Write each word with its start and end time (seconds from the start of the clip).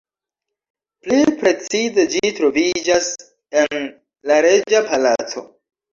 Pli 1.07 1.17
precize 1.41 2.05
ĝi 2.13 2.31
troviĝas 2.39 3.11
en 3.65 3.87
la 4.33 4.39
reĝa 4.47 4.83
palaco. 4.89 5.45